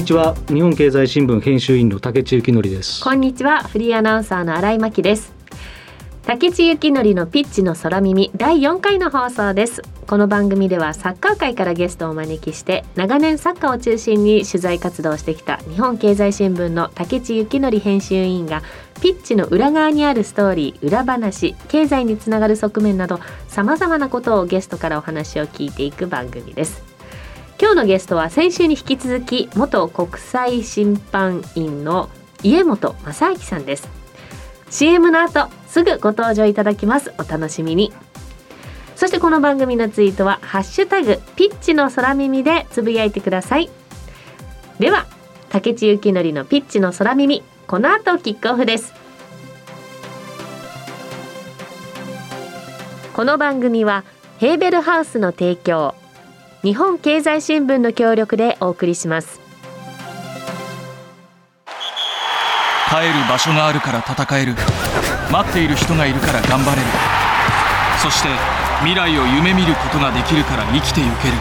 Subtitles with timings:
[0.00, 0.34] こんにちは。
[0.48, 3.04] 日本経済新聞編集員の竹内幸則です。
[3.04, 3.64] こんにちは。
[3.64, 5.34] フリーアナウンサーの新井真希です。
[6.22, 9.82] 竹地幸則のピッチの空耳第4回の放送です。
[10.06, 18.62] この番組ではサッカー界からゲストをお招きして長年サッカーを中心に取材活動をしてきた日本経済新聞の竹地幸則編集委員が
[19.02, 26.89] ピッチの裏側にあるストーリー裏話経済につながる側面などさまざまなことをゲストからお話を聞いていく番組です。
[27.60, 32.08] 今日のゲストは先週に引き続き元国際審判員の
[32.42, 33.86] 家本正明さんです。
[34.70, 37.12] CM の後すぐご登場いただきます。
[37.18, 37.92] お楽しみに。
[38.96, 43.68] そしてこの番組のツイートはハッシュタグピッチの空耳でつぶやいてください。
[44.78, 45.06] では
[45.50, 47.42] 竹地幸則のピッチの空耳。
[47.66, 48.94] この後キックオフです。
[53.12, 54.04] この番組は
[54.38, 55.94] ヘーベルハウスの提供。
[56.62, 59.40] 日本経済新聞の協力でお送りします。
[62.90, 64.54] 帰る場所があるから戦える。
[65.32, 66.82] 待っている人がいるから頑張れる。
[68.02, 68.28] そして
[68.80, 71.34] 未来を夢見ることができるから生きてゆける。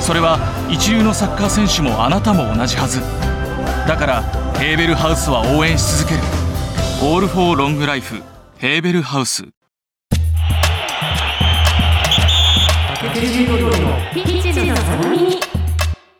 [0.00, 0.38] それは
[0.70, 3.02] 一流のサッカー選手もあなたも同じはず。
[3.86, 4.22] だから
[4.58, 6.22] ヘーベルハウスは応援し続ける
[7.04, 8.22] 「オール・フォー・ロング・ライフ」
[8.56, 9.44] ヘーベルハウス。
[14.12, 14.35] ピッ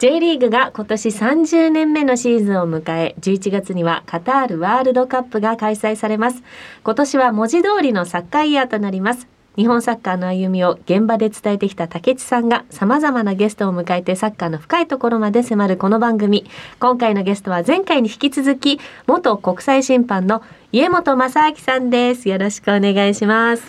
[0.06, 6.44] J リーグが今年30年目のシーズンを迎え11月にはカタールワールドカップが開催されます。
[6.84, 9.26] 今年は文字通りのサッカーイヤーとなります。
[9.56, 16.46] 日本サッカーの歩みを現場で伝えてきた竹内さんが様々なゲストを迎えてサッカーの深いところまで迫るこの番組。
[16.78, 20.40] 今回のゲストは前回に引き続き元国際審判の
[20.70, 22.28] 家本正明さんです。
[22.28, 23.64] よろしくお願いします。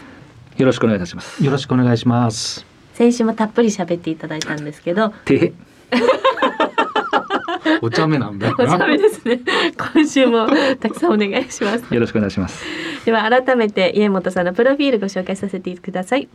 [0.55, 1.43] よろしくお願いいたします。
[1.43, 2.63] よろしくお願いします。
[2.93, 5.53] 先週もたっぷり喋っていただいたんですけどて、
[7.81, 9.41] お茶目なんだよお茶な目ですね。
[9.93, 10.47] 今週も
[10.79, 11.93] たくさんお願いします。
[11.93, 12.63] よろしくお願いします。
[13.05, 16.27] では改めて家本さんのプロフィールご紹介させてください。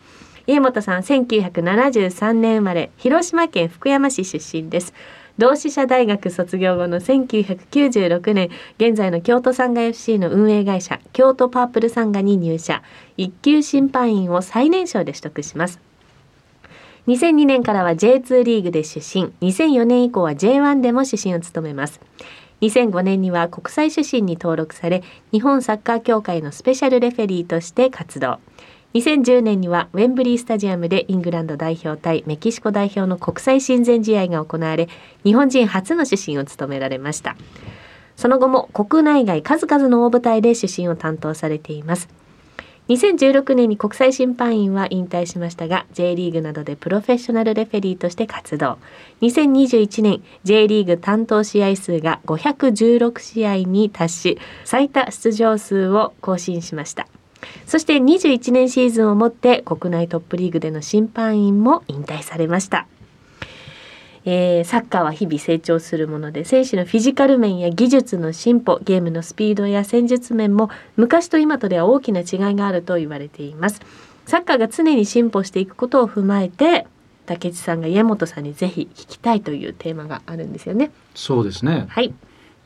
[0.47, 4.95] 家本さん1973年生まれ広島県福山市出身です。
[5.39, 12.83] 同志社大学卒業後の1996年現在の京都サンガ FC の運営会社京都パープルサンガに入社。
[13.17, 15.81] 一級審判員を最年少で取得します
[17.09, 22.01] 2002年からは J2 リーグで主審2004年以降は J1 でも主審を務めます。
[22.61, 25.03] 2005年には国際主審に登録され
[25.33, 28.39] 日本サッカー協会のスペシャルレフェリーとして活動。
[28.95, 34.89] 2010年にはウェンブリースタジアムでイングランド代表対メキシコ代表の国際親善試合が行われ
[35.25, 37.37] 日本人初の主審を務められました。
[38.15, 42.09] その後も国内外数々の大舞台で主審を担当されています。
[42.89, 48.79] 2016年に国際審判員は引退しましたが J リーグなどでプロフェッショナルレフェリーとして活動。
[49.21, 57.07] 2021年 J リーグ担当試合数が516試合に達し最多出場数を更新しました。
[57.67, 62.87] そして21年シーズンをもって国内トップリーグでの審判員も引退されました。
[64.25, 73.81] えーサッカーは日々成長するもので選手のフィジカル面や技術の進歩ゲームのスピードや戦術面も昔と今とでは大きな違いがあると言われています。
[74.27, 76.87] サッカーが常に進歩していくことを踏まえて
[77.27, 80.91] 竹内さんが家本さんにぜひ聞きたいというテーマがあるんですよね。
[81.15, 82.15] そうですね、はい。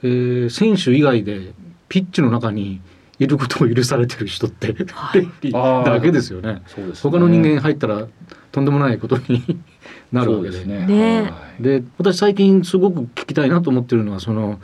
[0.02, 1.52] えー選手以外で
[1.88, 2.80] ピッチの中に
[3.18, 5.52] いることを許されてる人って、はい。
[5.52, 6.62] だけですよね。
[6.66, 8.06] そうです他の人間入ったら
[8.52, 9.58] とんでもないことに
[10.16, 10.56] なるわけで。
[10.56, 11.22] そうですね。
[11.22, 11.28] は
[11.60, 11.62] い。
[11.62, 14.60] で私最近すごく聞きたいなと思ってるのはその、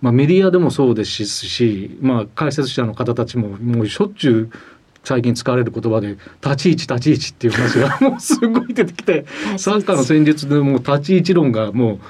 [0.00, 4.58] まあ、メディアでもそうですし、まあ、解説者の方たちももうしょっちゅう
[5.02, 9.24] 最近使われる言葉で立ち位置立ち位置っていう話がもうすごい出てきて
[9.56, 12.00] サッカーの戦術でもう立ち位置論がもう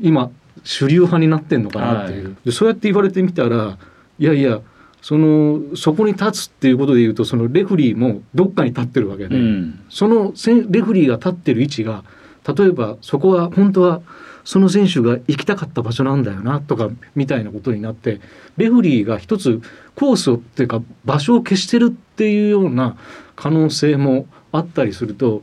[0.00, 0.30] 今
[0.62, 2.36] 主流派になってんのかなっていう、はい。
[2.44, 3.78] でそうやって言われてみたら
[4.18, 4.60] いやいや
[5.02, 9.80] そのそこに立つっていうことで言うとそのレフリーもどっかに立ってるわけで、うん。
[9.88, 10.32] その
[10.68, 12.04] レフリーが立ってる位置が
[12.46, 14.02] 例えばそこは本当は
[14.44, 18.20] その選手が行きたかった場所なんだよなとかみたいなことになって
[18.56, 19.60] レフリーが一つ
[19.94, 22.96] コースをっていうか場所を消してるっていうような
[23.36, 25.42] 可能性もあったりすると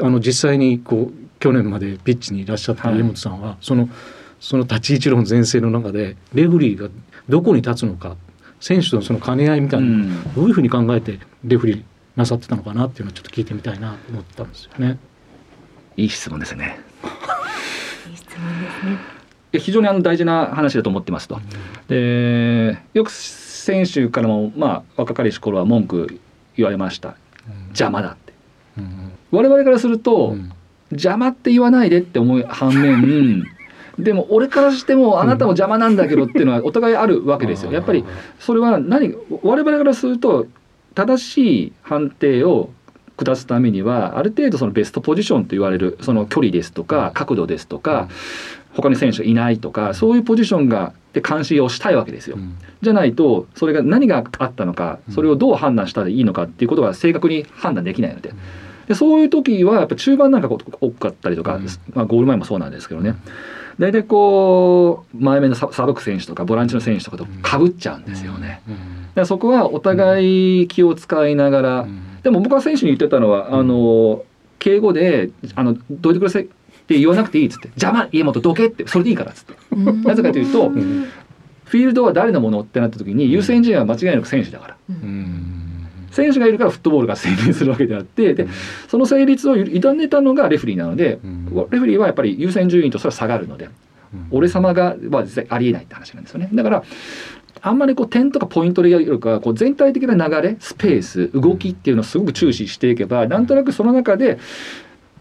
[0.00, 3.88] あの実際にこう去年までピッチにいらっしゃったはい家本さんは、その
[4.38, 6.88] その立ち位置論全盛の中でレフリーが
[7.28, 8.16] どこに立つのか
[8.62, 10.06] 選手とのその兼ね合いみたいな
[10.36, 11.82] どういうふうに考えてレフリー
[12.14, 14.98] なさってたのかなっていうのをちょっと聞いてみたいなと思ったんですよね。
[15.96, 16.78] いい質問ですね。
[18.08, 18.98] いい質問ですね。
[19.58, 21.40] 非常にあの大事な話だと思ってますと。
[21.88, 26.20] でよく選手からもまあ若かりし頃は文句
[26.56, 27.16] 言われました。
[27.70, 28.32] 邪魔だって。
[28.78, 29.12] うん。
[29.32, 30.52] 我々からすると、うん。
[30.92, 33.44] 邪魔って言わないでって思う反面
[33.98, 37.72] でも俺からしてもあなたも邪魔なんだけどっていうのはお互いあるわけですよ。
[37.72, 38.04] やっぱり
[38.38, 40.46] それは何我々からすると
[40.94, 42.70] 正しい判定を
[43.16, 48.08] 下すためにはある程度そのベストポジションと言われるその距離ですとか角度ですとか
[48.74, 52.38] 他に選手がいないとかそういうポジションがで監視をしたいわけですよ。
[52.80, 58.32] じゃないとそれが何があったのかそれをどう判断したらいいのかっていうことが正確に判断できないので。
[58.88, 61.60] でそういう時はやっぱ中盤なんか多かったりとか、
[61.94, 63.14] まあ、ゴール前もそうなんですけどね
[63.78, 68.62] 大体こう前目のサブク選手とかボランチの選手とかとかぶっちゃうんですよね。
[69.14, 71.86] でそこはお互い気を使いながら、
[72.22, 74.24] でも僕は選手に言ってたのはあの
[74.58, 76.46] 敬語で「あのどいてください」っ
[76.86, 79.52] て言わなくていいっつって「邪魔家元どけ」ってそれでいいからっつって。
[80.06, 80.70] なぜかというと、
[81.64, 84.76] フィールドは誰のものってなった時に優先順位は間違いなく選手だから。
[86.12, 88.46] 選手がいるからフットボールが成立するわけであってで
[88.88, 91.18] その成立を委ねたのがレフリーなので、
[91.70, 93.68] レフリーはやっぱり優先順位とそれは下がるので、
[94.30, 96.48] 俺様がは実際ありえないって話なんですよね。
[96.52, 96.84] だから
[97.64, 104.38] あんまりこう点とかポイントでやるかこう全体的な流れスペース動きっていうのをすごく注視していけばなんとなくその中で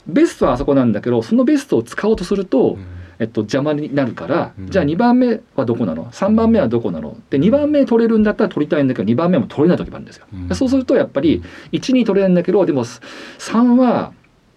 [0.07, 2.77] ベストはあそこなんだけどそのベストを使おうとすると、
[3.21, 7.15] えっと、邪魔になるから、じゃあ2番目はどこなの？3番目はどこなの？
[7.29, 10.25] で2番目取れるんだったら取りたいんだけど2番目も取れない時もあるんですよ。
[10.33, 14.11] うん、そうするとやっぱり12取れないんだけどでも3は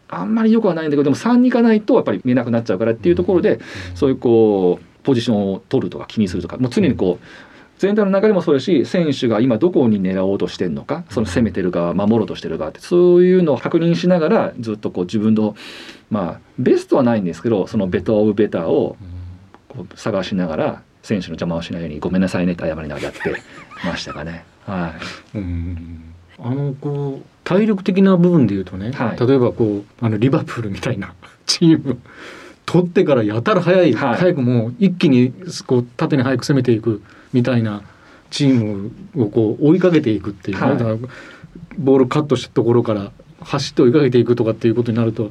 [0.08, 3.60] あんまりよくはないんだけどでも3に行かないとやっぱり見えなくなっちゃうからっていうところで、
[3.94, 7.24] そういうこうポジションを取るとか気にするとかもう常にこう
[7.78, 15.56] 全体の流れもそうだし選手が今どこに狙おうとしてるのかその攻めてる側守ろうとしてる側ってそういうのを確認しながらずっとこう自分の
[16.10, 18.96] まあベストはないんですけどそのベター・オブ・ベターを
[19.68, 23.20] こう探しながら選手の邪魔をしないようにごめんなさいねって謝りながらやって
[23.84, 24.44] ましたかね。
[24.66, 24.94] は
[25.34, 26.14] い、うん。
[26.38, 31.14] あのこう体力的な部分で言うとね、はい、例えばこうあのリバプールみたいな
[31.46, 32.00] チーム
[32.66, 35.32] 取ってからやたら早い、はい、早くもう一気に
[35.66, 37.02] こう縦に早く攻めていく
[37.32, 37.82] みたいな
[38.30, 38.90] チーム
[39.22, 40.98] をこう追いかけていくっていう、はい、
[41.78, 45.30] ボールカットしたところから走って追いかけていくとかっていうことになると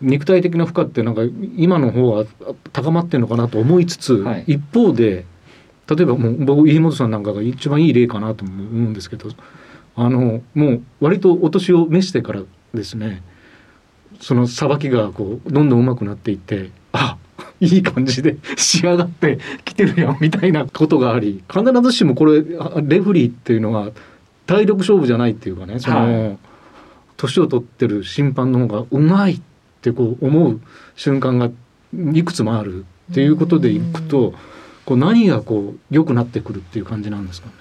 [0.00, 1.22] 肉体的な負荷ってなんか
[1.56, 2.24] 今の方は
[2.72, 5.24] 高まってるのかなと思いつつ、はい、一方で
[5.88, 9.28] 例えばもう僕飯本さんなんかが一番いい例かなと思うんですけど
[9.96, 13.22] あのもう割とお年を召してからですね
[14.20, 17.16] そのさばきがこうどんどん上手くなっていってあ
[17.60, 22.42] いい感じで 仕上がってきてるやんみたいなことがあり必ずしもこれ
[22.82, 23.90] レフリーっていうのは
[24.46, 26.38] 体力勝負じゃないっていうかねその
[27.16, 29.40] 年、を取ってる審判の方がうまいっ
[29.80, 30.60] てこう思う
[30.96, 31.50] 瞬間が
[32.12, 34.34] いくつもあるっていうことでいくと
[34.84, 37.54] こう何がこう良くなってくるっていう感じなんですかね。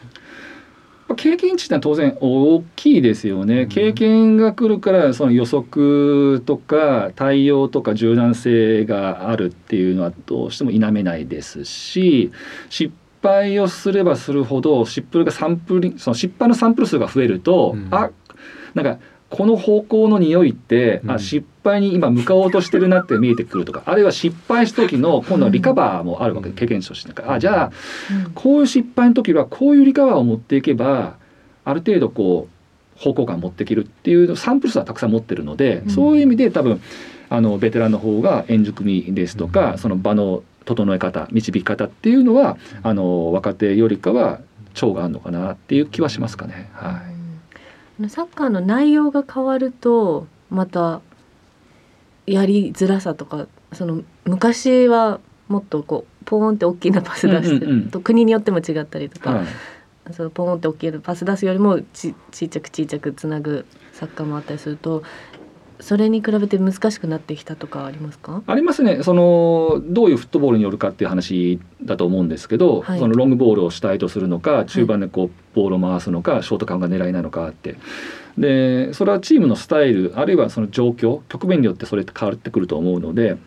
[1.16, 12.32] 経験値って当然大きいですよね、経験が来るからその予測とか対応とか柔軟性があるっていうのはどうしても否めないですし
[12.70, 18.12] 失敗をすればするほど失敗がサンプルその失敗のサンプル数が増えると、うん、あ
[18.74, 19.00] なんか
[19.34, 27.12] この方向の匂いって、うん、あ失敗に今向かおうとしてるなって見えてくるとか あるいは失敗した時の今度はリカバーもあるわけで、経験値として。
[27.28, 27.72] あじゃあ、
[28.36, 31.16] こういう失敗の時はこういうリカバーを持っていけば
[31.66, 32.48] ある程度こ
[32.96, 36.80] う方向感を持っていけるっていうサンプル数はたくさん持ってるので、そういう意味で多分
[37.32, 44.42] あのベテランの方が円熟味ですとか、その場の整え方導き方っていうのはあの若手よりかは
[44.76, 46.70] 長があるのかなっていう気はしますかね。
[46.74, 47.13] はい
[48.10, 51.02] サッカーの内容が変わるとまた
[52.26, 65.04] やりづらさとかその昔はもっとこうポーンって大きなパス出して、うんうんうん、国によっても違ったりとか、はい、そのポーンって大きなパス出すよりもちちっちゃくちっちゃくつなぐサッカーもあったりすると
[65.84, 68.42] それに比べて難しくなってきたとかありますか？
[68.48, 69.04] ありますね。
[69.04, 77.76] そのどういうフットボールによるかっていう話だと思うんですけど、はい、そのロングボールを主体とするのか中盤でこう、ボールを回すのかショートカウンが狙いなのかって。
[78.38, 83.38] でそれはチームのスタイルあるいはその状況局面によってそれって変わってくると思うので。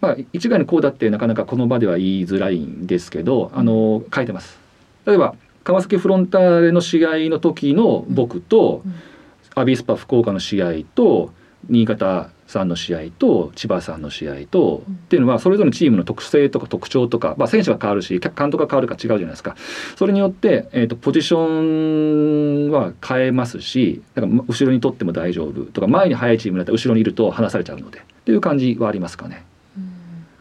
[0.00, 4.58] まあ、一概にこうだってなかなかこの場では言いづらいんですけどあの書いてます。
[5.06, 8.94] 例えば川崎フロンターレの試合の時の僕と、うん
[9.58, 11.32] アビスパ福岡の試合と
[11.70, 19.56] 新潟さんの試合と千葉さんの試合と、うん、っていうのはそれぞれのチームの特性とか特徴とか、まあ、選手が変わるし監督が変わるか違うじゃないですか。
[19.96, 29.44] それによって、えーと、ポジションは変えますしだから後ろにとっても大丈夫とか前に速いチームだったら後ろにいると離されちゃうのでっていう感じはありますかね。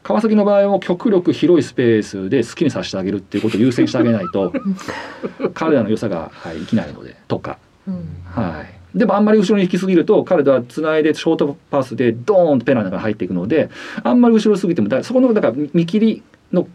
[0.04, 4.54] 川崎の場合も極力広いスペースで好きにさせてあげるっていうことを優先してあげないと
[5.56, 7.58] 彼らの良さが、はい、生きないのでとか、
[7.88, 13.70] うん、はいでもあんまり後ろに引きすぎると彼らはつないでショートパスでドーンとペナの中に入っていくので
[14.04, 16.24] あんまり後ろすぎてもだそこのだから見切り
[16.54, 16.68] の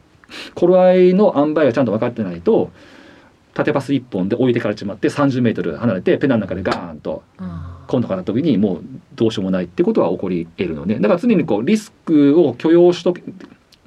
[0.55, 2.71] 頃合いの塩梅がちゃんと分かってないと
[3.55, 7.23] 縦パス1本で置いてからちまって30メートル離れてペナの中でガーンと
[7.89, 8.85] 今度から時にもう
[9.15, 13.15] どうしようもないってことは起こり得るのでだから常にこうリスクを許容しと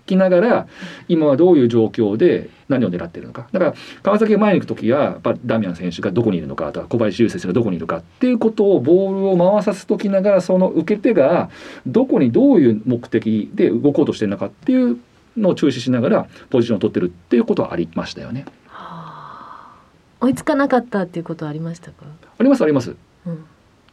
[0.06, 0.68] きながら
[1.08, 11.50] 今はどういう状況で何を狙っているのかだから川崎が前に行く時はやっぱダミアン選手がどこにいるのかとか小林優選手がどこにいるかっていうことをボールを回させときながらその受け手が
[11.88, 15.00] どこにどういう目的で動こうとしてるのかっていう
[15.38, 18.46] のを注視しながらポジションを取ってるっていうことはありましたよね。
[20.20, 22.06] 追いつかなかったっていうことはありましたか？
[22.38, 22.96] ありますあります。
[23.26, 23.46] うん、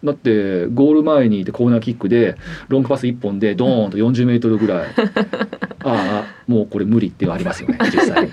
[0.03, 2.37] だってゴール前にいてコーナーキックで
[2.69, 4.89] ロングパス1本でドーンと40メートルぐらい。
[5.83, 8.29] ああもうこれ無理ってありますよね実際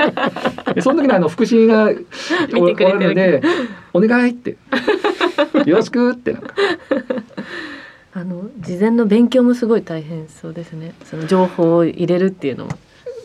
[0.75, 2.03] でその時にあの福士が見て
[2.51, 3.41] くれてるので
[3.93, 4.57] 「お願い」って
[5.65, 6.53] 「よろしく」ってなんか。
[8.13, 10.95] あの事前の勉強もすごい大変そうですね。
[11.05, 12.75] その情報を入れるっていうのは。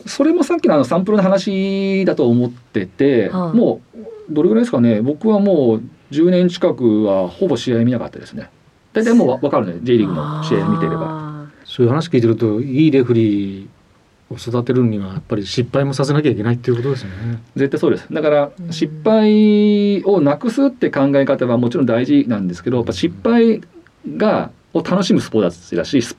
[0.05, 3.57] それもさっきのあのサンプルの話だと思ってて、はい。
[3.57, 5.01] もうどれぐらいですかね。
[5.01, 5.81] 僕はもう
[6.13, 8.49] 10年近くはほぼ試合見なかったですね。
[8.93, 10.97] 大体もうわ分かるね J リーグの試合見てれば。
[10.97, 11.45] ば。
[11.65, 13.67] そういう話聞いてるといいレフリー
[14.29, 17.41] を育てるにはやっぱり失敗もさせなきゃいけないっていうことですよね。
[17.55, 18.07] 絶対そうです。
[18.11, 18.71] だからうん。
[18.71, 23.61] 失敗をなくすって考え方はもちろん大事なんですけどやっぱ失敗
[24.17, 26.17] がを楽しむスポーツだし失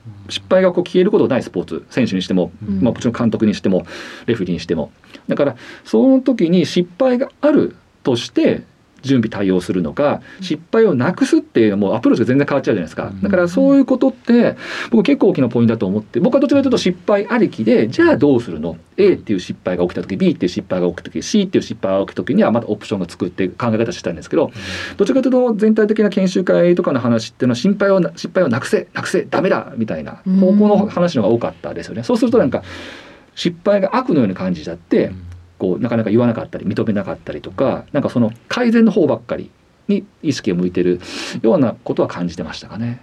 [0.49, 2.81] 敗がこう消えることないスポーツ選手にしても、うん。
[2.81, 3.85] まあ、もちろん監督にしても
[4.25, 4.91] レフェリーにしても。
[5.27, 8.63] だからその時に失敗があるとして
[9.05, 13.11] 準備対応するのか失敗をなくすっていうのもアプローチが全然変わっちゃうじゃないですか。
[13.21, 14.57] だからそういうことって
[14.91, 24.51] 僕結構大きなポイントだと思って僕はどちらかというと失敗ありきでじゃあどうするの？A っていう失敗が起きた時 B っていう失敗が起きた時 C っていう失敗が起きた時にはまたオプションが作って考え方したいんですけど
[24.97, 32.03] どちらかというと全体的な研修会とかの話っていうのは心配をな失敗をなくせなくせダメだみたいな方向の話の方が多かったですよね。
[32.03, 32.63] そうするとなんか
[33.35, 35.11] 失敗が悪のように感じちゃって
[35.57, 39.49] こうなかなか言わなかったり認めなかったりとかなんかその改善の方ばっかり
[39.87, 40.99] に意識を向いてる
[41.41, 43.01] ようなことは感じてましたかね。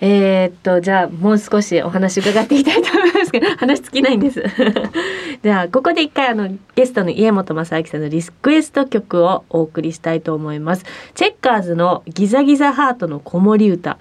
[0.00, 4.42] えー、っとじゃあもう少しお話伺っていきたいと思いますけど話尽きないんです。
[5.42, 10.84] じゃあここで一回あのゲストの家本正明さんのリクエスト曲をお送りしたいと思います。
[11.14, 13.98] チェッカーズのギザギザハートの子守歌。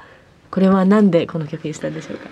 [0.52, 2.30] これはなんでこの曲にしたんでしょうか？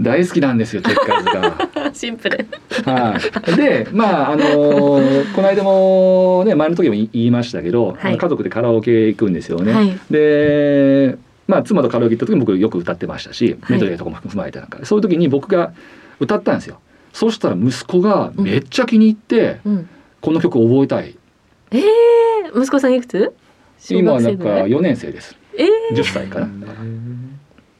[0.00, 1.50] 大好きなんですよチェッカーズが。
[1.52, 1.90] か。
[1.92, 2.46] シンプル。
[2.84, 3.18] は
[3.52, 9.72] い、でまああのー この間もね前の時も言いましたけど、はい家族でカラオケ行くんですよね。
[9.72, 11.16] はいで
[11.46, 15.72] まあ妻とカラオケ行った時も僕よく歌ってましたしはいメドレーとかも踏まえてなんか、そういう時に僕が
[16.18, 16.78] 歌ったんですよ。
[17.12, 19.88] そしたら息子がめっちゃ気に入って、うん。
[20.20, 21.16] この曲覚えたい。
[21.72, 23.32] えー、息子さんいくつ？
[23.78, 24.70] 小今はなんか学生ぐらい。
[24.70, 25.36] 4年生です。
[25.56, 26.48] え10歳かな。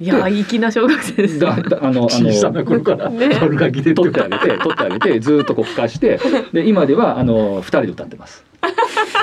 [0.00, 1.38] いや粋な小学生です。
[1.38, 6.18] だだあのあ小さなの頃からね丸が来て取ってあげて取ってあげてずーっとこう吹かして
[6.54, 8.42] で今ではあの2人で歌ってます。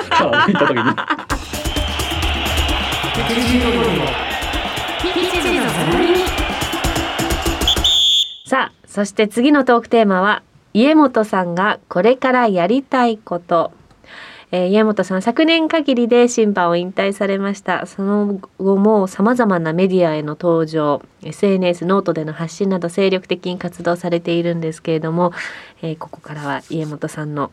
[0.08, 0.84] カラオケ行った時に。
[8.46, 10.44] さあそして次のトークテーマは
[10.74, 13.72] 家本さんがこれからやりたいこと、
[14.50, 17.86] えー家本さん昨年限りで審判を引退されました。
[17.86, 25.32] その後もさまざまなメディアへの登場 SNS note での発信など精力的に活動されているんですけれども、
[25.82, 27.50] えーここからは家本さんの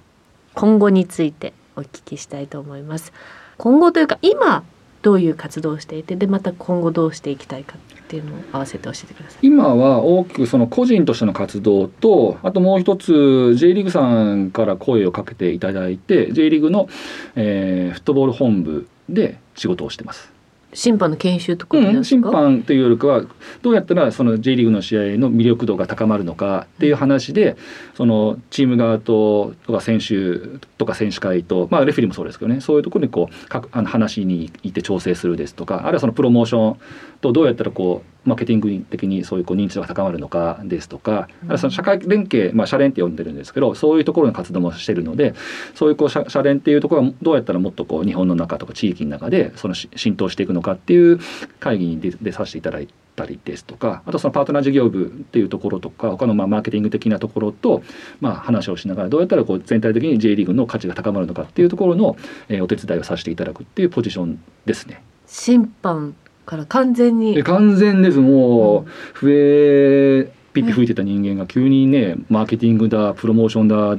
[0.54, 3.12] 今後についてお聞きしたいと思います。
[3.58, 4.64] 今後というか今
[5.02, 7.76] どういう活動をしていてでまた今後どうしていきたいか。
[8.16, 16.88] ていうのを合わせて教えてください今は大きくその個人としての活動とあともう一つ J リーグさんから声をかけていただいて J リーグの、
[17.36, 20.35] えーフットボール本部で仕事をしてます。
[20.76, 23.24] 審判の研修とかうん、審、判というよりかは
[23.62, 27.56] どうやったらその J リーグの試合の魅力度が高まるのかっていう話で
[27.96, 36.78] そのチーム側ととか選手とか選手会と、まあ、レフェリーもそうですけどねそういうところにこうかあの話に行って調整するですとかあるいはそのプロモーション
[37.22, 45.36] とどうやったらこうマーケティング的にそういうこう認知度が高まるのかですとか、あるいはその社会連携、まあ、社連って呼んでるんですけどそういうところの活動もしてるので
[45.76, 51.20] そういうこう社社連っていうところがどうやったらもっとこう日本の中とか地域の中でそのし浸透していくのかっていう
[51.60, 57.84] 会議に出出させていただいたりですとかあとそのパートナー事業部っていうところとか他のまあマーケティング的なところと
[58.20, 62.18] まあ話をしながらどうやったらこう全体的に J リーグの価値が高まるのかっていうところの、
[62.50, 65.04] えーお手伝いをさせていただくっていうポジションですね。
[65.28, 73.96] 審判から完全にえ完全ですもう笛ピッピ吹いてた人間が急にねマーケティングだプロモーションだ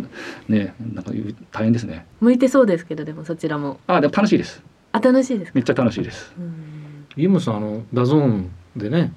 [0.48, 1.12] ねなんか
[1.52, 2.06] 大変ですね。
[2.20, 4.62] 向いてそうですけどでもそちらもあでも楽しいです。
[4.92, 5.56] あ楽しいですか？
[5.56, 6.32] めっちゃ楽しいです。
[6.38, 9.12] うん家本さんあの DAZN でね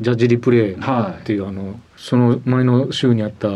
[0.00, 3.48] ジャッジリプレイっはていうあのその前の週にあった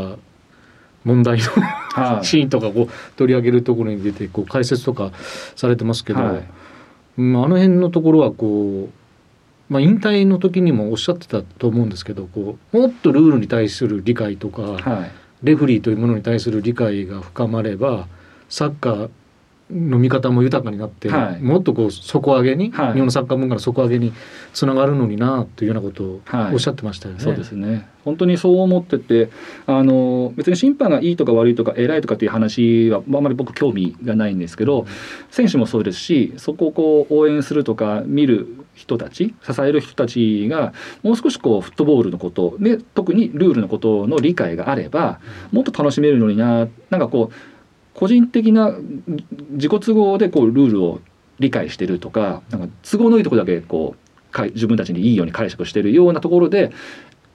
[1.05, 1.49] 問題のい。
[1.51, 2.25] はい。
[2.27, 5.11] シーンとかこう取り上げるところに出てこう解説とか
[5.57, 6.43] されてますけど、はい
[7.19, 9.02] うんあの辺のところはこう、
[9.69, 15.11] まあ、引退の時にもおっしゃってたと思うんですけどこうもっとルールに対する理解とか、はい。
[15.43, 18.07] レフリーというものに対する理解が深まれば
[18.49, 19.11] サッカー
[19.71, 21.41] の見方も豊かになって、はい。
[21.41, 22.93] もっとこう底上げに、はい。
[22.93, 24.13] 日本のサッカー文化の底上げに
[24.53, 26.53] つながるのになというようなことをはい。
[26.53, 27.21] おっしゃってましたよね。
[27.21, 27.89] そうですね。
[28.05, 29.31] 本当にそう思ってて
[29.67, 34.87] あの別に審判がいいとか悪いとか偉いとかっていう話はあんまり僕興味がないんですけど
[35.31, 47.35] 選手もそうですしそこをこう応援するとか見る人たち支える人たちがもう少しこうフットボールのことで特にルールのことの理解があればもっと楽しめるのにななんかこう
[47.95, 48.75] 個人的な
[49.51, 51.01] 自己都合でこうルールを
[51.39, 56.73] 理解してるとかなんか都合のいいとこだけこう自分たちにいいように解釈してるようなところで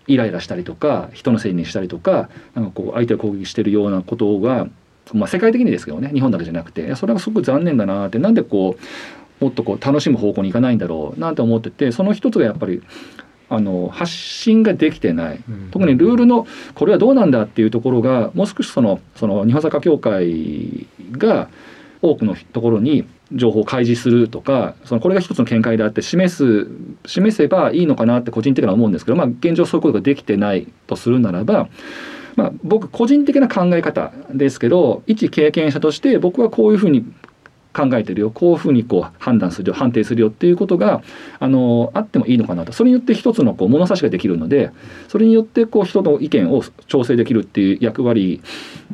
[0.08, 4.67] イライラしたりとか人のせいにしたりとかなんかこう相手を攻撃してるようなことが、
[5.13, 8.82] まあ、世界的にですけどね日本だけじゃなくてそれはすごく残念だなってなんでこう
[9.39, 12.82] もっとこう楽しむ方向に行かないんだろうなんて思っててその一つがやっぱり
[13.50, 15.44] あの発信ができてない。
[15.48, 15.70] うん。
[15.72, 21.50] 特にルールのこれはどうなんだっていうところがもう少しそのその日本サッカー協会が
[22.01, 26.67] 多くのところに情報を開示するとかそのこれが一つの見解であって示す
[27.06, 31.67] 示せばいいのかなって個人的には思うんですけど、まあ、現状そういうことができてないとするならば、
[32.36, 37.06] まあ、僕個人的な考え方ですけど一経験者として僕はこういうふうに
[37.78, 41.04] 考えてるよこういうふうにこう判断するよ判定するよっていうことが
[41.40, 42.72] あのあってもいいのかなと。
[42.72, 44.72] それによって一つのこう物差しができるので
[45.08, 48.42] それによってこう人の意見を調整できるっていう役割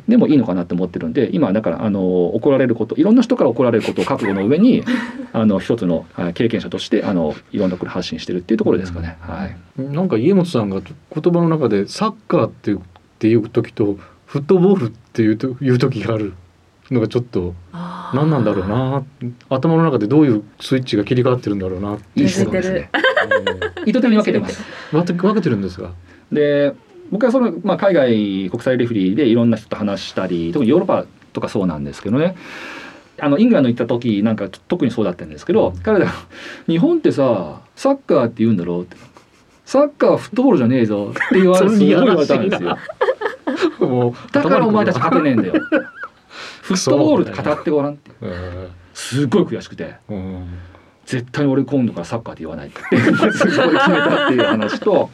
[0.06, 4.84] でもいいのかなって思ってるんで今だからあの怒られることいろんな人から怒られることを覚悟の上に
[5.32, 9.16] あの一つの経験者としてあのいろんなこと発信してるっていうところですかね。
[9.20, 12.80] はい、なんか家元さんが言葉の中でサッカーっていうっ
[13.18, 16.34] ていう時とフットボールっていうという時がある。
[16.94, 17.54] のがちょっと
[18.14, 19.04] 何なんだろうな
[19.48, 22.28] 頭の中でどういうスイッチが切り替わってるんだろうなっていう。
[23.86, 24.64] 意図的に分けてます。
[24.92, 25.90] うん分けてるんですが
[26.32, 26.72] で
[27.10, 32.36] 僕はその、まあ、海外国際レフェリーでいろんな人と話したり特にヨーロッパとかそうなんですけどね
[33.20, 36.12] あのイングランド行った時なんか特にそうだったんですけど、うん彼らが
[36.66, 38.96] 「日本ってさサッカーって言うんだろ?」って
[39.64, 42.78] 「サッカーはフットボールじゃねえぞ」って言われそれすごい言われたんですよ。
[43.80, 45.54] もうだからお前たち勝てねえんだよ。
[46.62, 48.10] フットボール語ってごらんって。
[48.22, 49.96] えすっごい悔しくて。
[50.08, 50.58] ーうん。
[51.04, 52.80] 絶対に俺今度からサッカーって言わないって。
[52.96, 55.10] すごい決めたっていう話と。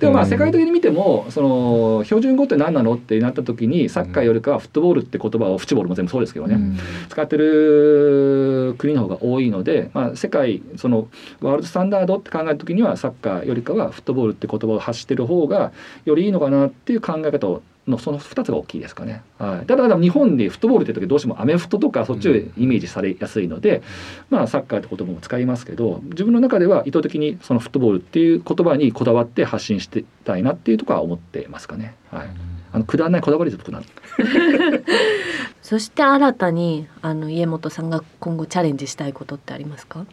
[0.00, 0.28] でもまあうん。
[0.28, 6.78] 世界的に見てもその標準語って何なのってなった時にサッカーよりかはフットボールって言葉をフッチボールも全部そうですけどね、うん。
[7.08, 11.08] 使ってる国の方が多いので、まあ、世界その
[11.40, 15.72] ワールドスタンダードって考えた時にはサッカーよりかはフットボールって言葉を発してる方が
[16.04, 19.22] よりいいのかなっていう考え方のその2つが大きいですかね。
[19.38, 23.82] はい、ただただ日本でフットボールって時どうしてもアメフトとかそっちをイメージされやすいので、
[24.28, 31.94] まあ、サッカーって言葉も使いますけど自分の中では意図的にそのフットボールっていう言葉にこだわって発信してたいなっていうところは思ってますかね。
[32.10, 32.28] はい、
[32.72, 33.84] あのくだらないこだわりで僕なん
[35.62, 40.06] そして新たにあの家元さんが今後チャレンジしたいことってありますか？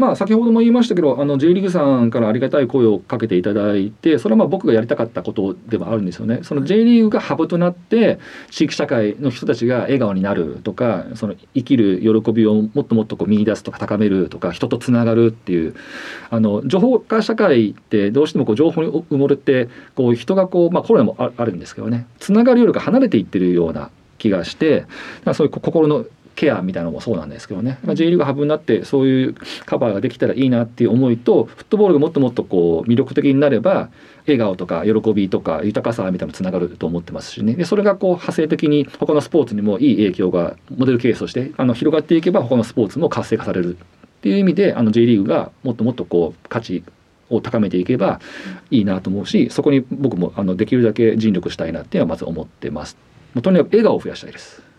[0.00, 6.40] まあ、先ほども言いましたけどあの J リーグさんからありがたい声をかけていただいてそれはまあ僕がやりたかったことでもあるんですよね。
[6.42, 8.18] その J リーグがハブとなって
[8.50, 15.74] 地域社会の人たちが笑顔になるとかその生きる喜びをもっともっとこう見出すとか高めるとか人とつながるっていう
[16.30, 24.86] あの情報化社会ってどうしてもこう情報に埋もれてこう人がこう、まあ、コロナもああるんですけどねつながるよりか離れていってるような気がして
[25.34, 26.06] そういうこ心の
[26.40, 29.34] ケアみたいなのもそうなんですけどね、まあ、J リーグハブになってそういう
[29.66, 33.90] カバーができたらいいなっていう思いとフットボールがもっともっとこう魅力的になれば
[34.22, 46.84] 笑顔とか喜びとか豊かさみたいなのつながると思ってますしねでそれがこう派生的に他のスポーツにもいい影響がモデルケースとしてあの広がっていけば他のスポーツも活性化されるっていう意味であの J リーグがもっともっとこう価値
[47.28, 48.18] を高めていけば
[48.70, 52.96] いいなと思うしそこに僕もあのできるだけ尽力したいなっていうのはまず思ってます。
[53.34, 54.69] もうとにかく笑顔を増やしたいです。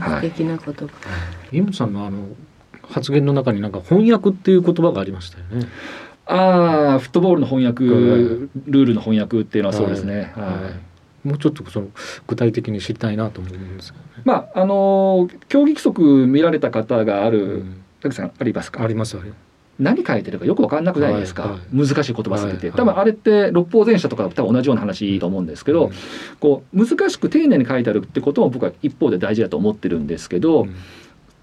[0.00, 0.88] 素敵な言葉、
[1.50, 2.28] 家元さんのあの
[2.82, 5.68] 発言の中になんか翻訳っていう言葉がありましたよね。
[6.26, 10.32] ああフットボールの翻訳、うんルールの翻訳っていうのはそうですね。
[10.34, 10.70] は
[11.24, 11.88] いもうちょっとその
[12.28, 14.22] 具体的に知りたいなと思うんですけどね。
[14.24, 18.84] まああの競技規則見られた方があうる、んたくさんありますか？
[18.84, 19.38] ありますあります。
[19.78, 25.92] 何書いてるかよく分かんなくないですか、はいは難しい言葉すぎて、はい多分あれって六法全書とか多分同じような話と思うんですけど、うん。
[26.40, 30.74] こう難しく丁寧に書いてあるってことも僕は一方で大事だと思ってるんですけど、うん。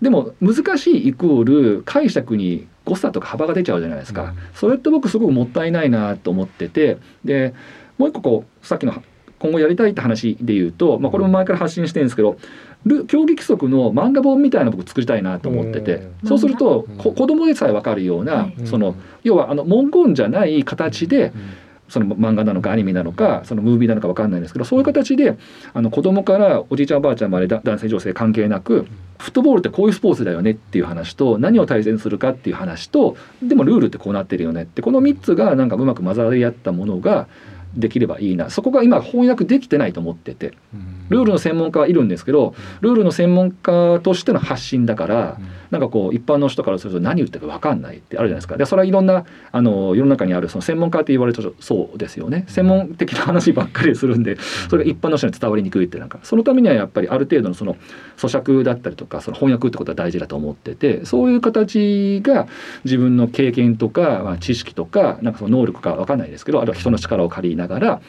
[0.02, 4.38] でも難しいイコール解釈に誤差とか幅が出ちゃうじゃないですか、うん。
[4.54, 7.54] それって僕すごくもったいないなと思っててで
[7.98, 9.02] もう一個こうさっきの
[9.40, 12.38] 今後やりたいって話で言うと、まあ、これも前から発信してるんですけど
[12.86, 16.28] ル競技規則の漫画本みたいなの僕作りたいなと思ってて、うん。
[16.28, 18.68] そうすると子供でさえ分かるような、はい。
[18.68, 21.34] その要はあの文言じゃない形で
[21.90, 25.38] その漫画なのかアニメなのかそのムービーなのか分かんないんですけどそういう形で
[25.74, 28.88] あの子供からおじいちゃんおばあちゃんまでだ男性女性関係なく
[29.20, 37.28] フットボールってこういうスポーツだよねっていう話と何を大切にするかっていう話とでもルールってこうなってるよねってこの3つがなんかうまく混ざり合ったものが
[37.76, 38.50] できればいいな。
[38.50, 40.54] そこが今翻訳できてないと思ってて。
[41.10, 45.38] ルールの専門家はいるんですけどルールの専門家としての発信だから
[45.76, 48.56] なんかこう一般の人からすると何言ってるか分かんないってあるじゃないですか。
[48.56, 52.46] でそれはいろんなあの世の中にあるその専門家って言われるとそうですよね。
[52.48, 54.38] 専門的な話ばっかりするんで
[54.70, 57.76] それが一般の人に伝わりにくいってなんかそのためにはやっぱりある程度のその
[58.16, 62.48] 咀嚼だったりとかその翻訳ってことは大事だと思っててそういう形が
[62.86, 68.02] 自分の経験とか、まあ、知識とかなんかその能力か分かんないですけどあるいは人の力を借りながら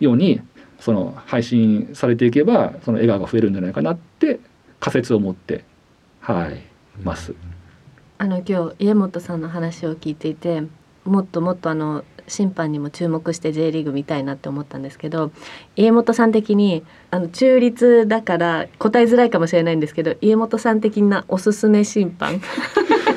[0.00, 0.40] ように
[0.80, 4.38] その配信されていけばその笑顔が増えるんじゃないかなって
[4.80, 5.64] 仮説を持って
[6.20, 7.34] はいます。
[8.18, 10.62] あの今日家元さんの話を聞いていて
[11.04, 15.30] もっともっとあの審判にも注目して J リーグ見たいなって思ったんですけど
[15.76, 22.40] 家元さん的にあの中立だから答えづらいかもしれないんですけど家元さん的なおすすめ審判。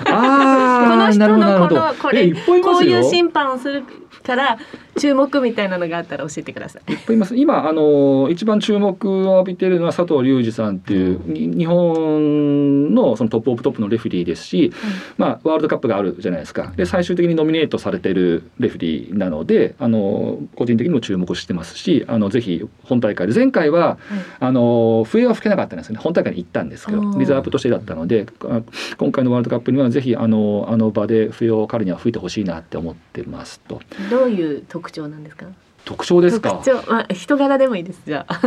[0.10, 3.84] あ この人のこのこれこういう審判をする
[4.24, 4.58] から
[5.00, 6.92] 注目みたいなのがあったら教えてください。
[6.92, 7.36] いっぱいいます。
[7.36, 14.72] 今あの一番注目を浴びているのは佐藤隆治さんっていうに日本のそのトップオブトップのレフェリーですし、
[15.18, 16.74] まあ、ワールドカップがあるじゃないですか。
[16.76, 23.98] で最終的にノミネートされてるレフェリーなのであの個人的にも注目してますしあのぜひ本大会で前回は
[24.40, 26.02] あの笛は吹けなかったんですよね。
[26.02, 28.62] 本大会に行ったんですけどリザーブとしてだったのであ
[28.98, 33.82] 今回のワールドカップにはぜひあのあの場で笛を彼には吹いてほしいなって思ってますと。
[34.10, 35.46] どういう特徴なんですか？
[35.86, 36.52] 特徴ですか？
[36.52, 38.42] 特徴、まあ、人柄でもいいですじゃあ。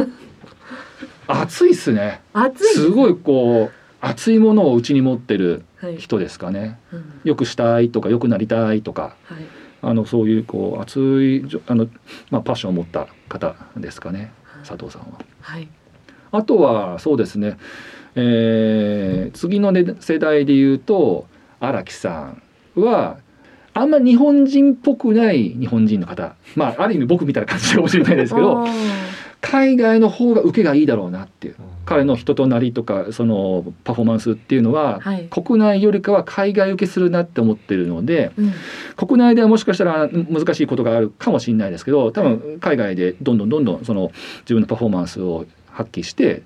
[1.42, 2.80] 熱いっすね熱いです。
[2.82, 5.96] すごいこう熱いものをうちに持ってるはい。
[5.96, 9.44] 人ですかねうんよくしたいとかよくなりたいとかはい。
[9.82, 11.88] あのそういうこう熱いあの、
[12.30, 14.32] まあ、パッションを持った方ですかね
[14.66, 15.18] 佐藤さんは。
[15.40, 15.68] はい。
[16.32, 17.56] あとはそうですね、
[18.14, 21.26] えー次の、ね、世代で言うと
[21.60, 22.34] 荒木さ
[22.76, 23.16] んは
[23.74, 28.66] あんま日本人っぽくない日本人の方まあある意味僕みたいな感じかもしれないですけど
[29.40, 31.56] 海外の方が受けがいいだろうなっていう。
[31.86, 35.28] 彼の人となりとかそのパフォーマンスっていうのは、はい。
[35.30, 38.52] 国内よりかは海外受けするなって思ってるのでうん。
[38.96, 46.42] 国内ではもしかしたら難しいことがあるかもしれないですけど多分海外でどんどんどんどんその自分のパフォーマンスを発揮して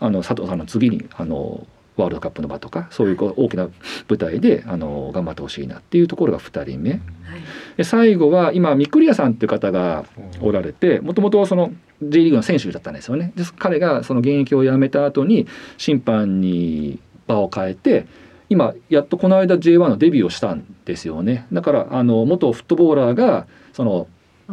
[0.00, 3.68] あの佐藤さんの次にあのワールドカップの場とかそういう大きな
[4.08, 7.00] 舞台であの頑張ってほしいなっていうところが2人目はい。
[7.76, 10.04] で最後は今ミクリアさんっていう方が
[10.40, 13.32] おられてもともとその J リーグの選手だったんですよね。
[13.36, 15.46] です彼がその現役を辞めた後に
[15.78, 18.06] 審判に場を変えて
[18.50, 21.46] 今やっとこの間 J1 のデビューをしたんですよね。
[21.52, 24.08] だからあの元フットボーラーがその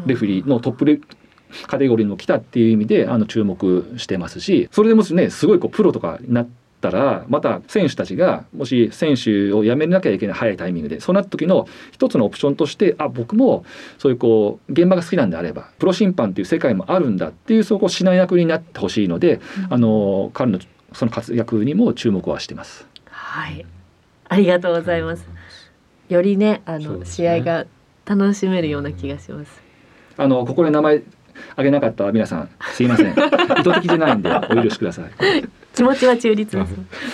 [0.06, 1.00] レフェリーのトップレ
[1.68, 6.48] カテゴリーにも来たっていう意味であの注目してますしそれでもしねすごいこうプロとかになっ
[6.82, 13.64] たらまた選手たちがもし選手を辞めなきゃいけない早いタイミングでそうなった時の一つのオプションとしてあ僕も
[13.98, 19.40] そういうこう現場が好きなんであればプロ審判っていう世界もあるんだっていうそこを指南役になってほしいので
[19.70, 20.60] あの彼の
[20.94, 22.86] その活躍にも注目はしてます。
[23.10, 23.66] はい。
[24.28, 25.26] ありがとうございます。
[26.10, 27.66] よりね、あの、ね試合が
[28.06, 29.62] 楽しめるような気がします。
[30.18, 31.02] あのここで名前
[31.56, 33.14] あげなかった皆さんすいません意
[33.64, 35.12] 図的じゃないんでお許しください。
[35.76, 36.74] 気持ちは中立です。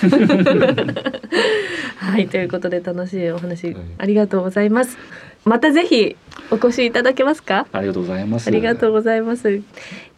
[1.97, 4.97] はい、ということで楽しいお話はいありがとうございます。
[5.45, 6.15] またぜひ
[6.51, 7.67] お越しいただけますか？
[7.71, 8.47] ありがとうございます。
[8.47, 9.61] ありがとうございます。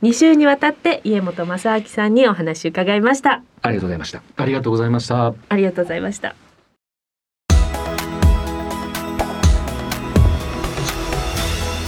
[0.02, 3.44] 2週にわたって家元正明さんにお話を伺いました。
[3.62, 4.22] ありがとうございました。
[4.38, 5.34] ありがとうございました。
[5.50, 6.36] ありがとうございました。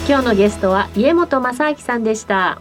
[0.08, 2.60] 今日のゲストは家元正明さんでした。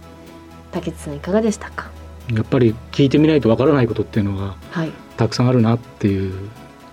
[0.72, 1.90] 竹内さんいかがでしたか？
[2.34, 4.92] やっぱり聞いてみないとわからないことっていうのがはい。
[5.16, 6.32] たくさんあるなっていう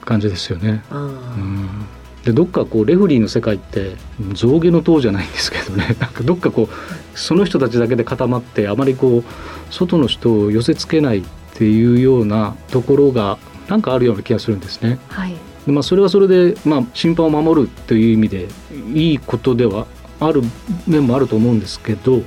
[0.02, 0.84] 感じですよね。
[0.89, 1.86] あうん
[2.26, 3.95] でどっかこうレフェリーの世界って
[4.34, 11.23] 象牙の塔じゃないんですけどね なんかどっかこうその人たちだけで固まってあまりこう外の人を寄せつけないっ
[11.54, 13.38] ていうようなところが
[13.69, 15.00] なんかあるような気がするんですね。
[15.10, 15.21] あ。
[15.21, 15.36] はい。
[15.65, 18.47] でまあ、それはそれで、まあ、審判を守るという意味で
[18.93, 19.86] いいことでは
[20.19, 20.41] ある
[20.88, 22.21] 面もあると思うんですけど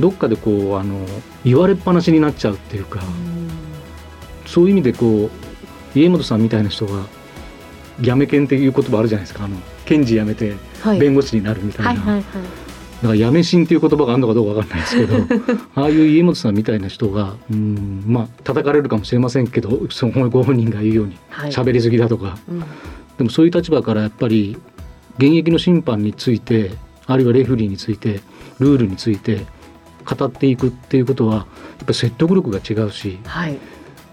[0.00, 1.04] どっかでこうあの
[1.44, 3.00] 言われっぱなしになっちゃうっていうか
[4.46, 5.30] そういう意味でこ
[5.94, 7.04] う家元さんみたいな人が
[8.02, 9.44] やめ犬っていう言葉あるじゃないですか。
[9.44, 10.98] あの検事辞めてはい。
[10.98, 12.22] 弁護士になるみたいな、はいはいはい。
[12.22, 15.16] だからやめしんっていう言葉があるのかどうかわかんないですけど
[15.80, 21.50] ああいう家元さんみたいな人がうんまあ叩かれるかもしれませんけどそのご本人が言うようにはい。
[21.52, 22.60] 喋りすぎだとか、うん。
[23.18, 24.56] でもそういう立場からやっぱり
[25.18, 26.72] 現役の審判について
[27.06, 28.20] あるいはレフェリーについて
[28.58, 29.46] ルールについて
[30.04, 31.46] 語っていくっていうことはやっ
[31.80, 33.58] ぱり説得力が違うしはい。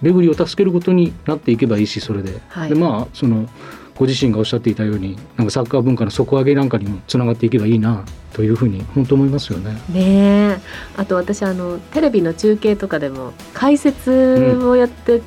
[0.01, 2.69] レフェリーを助けることになっていけばいいしそれで,、はい。
[2.69, 3.47] でまあその
[3.95, 9.73] ご自身がおっしゃっていたようになんかサッカー文化の底上げなんかにもつながっていけばいいなというふうに本当思いますよね。
[9.89, 10.57] ねえ。
[10.97, 15.21] あと私あのテレビの中継とかでも解説をやって、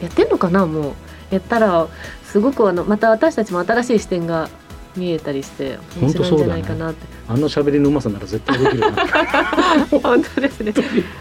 [0.00, 0.94] やってんのかなもう。
[1.30, 1.86] やったら
[2.24, 4.50] すごくあのまた私たちも新しい視点が
[4.96, 7.06] 見えたりして面白いんじゃないかなって。
[7.28, 9.06] あんな喋りのうまさなら絶対できるな。
[10.02, 10.74] 本当ですね。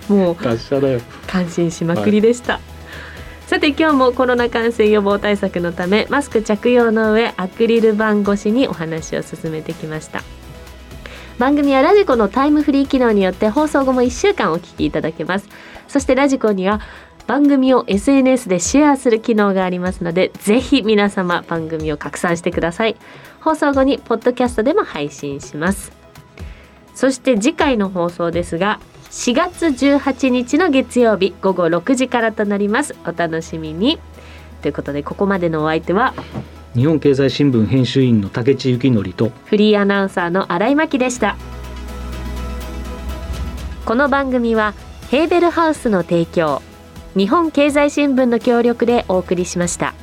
[0.07, 1.01] もう達者だよ。
[1.27, 2.59] 感心しまくりでした、
[3.47, 10.23] さて今日もコロナ感染予防対策のためマスク着用の上アクリル板越しにお話を進めてきました。
[11.37, 15.47] 番組はラジコのタイムフリー機能によって放送後も1週間お聞きいただけます。
[15.87, 16.81] そしてラジコには
[17.29, 22.95] 番組を SNS でシェアする機能がありますのでぜひ皆様番組を拡散してください
[23.41, 25.91] 放送後にポッドキャストでも配信します。
[26.95, 28.79] そして次回の放送ですが
[29.11, 32.95] 4月18日の月曜日午後6時からとなります。
[33.05, 33.99] お楽しみに。
[34.61, 36.13] ということでここまでのお相手は
[36.75, 41.37] 日本経済新聞編集員の竹地幸則とフリーアナウンサーの新井真希でした。
[43.89, 44.75] この番組は
[45.09, 46.61] ヘーベルハウスの提供
[47.15, 49.95] 日本経済新聞の協力でお送りしました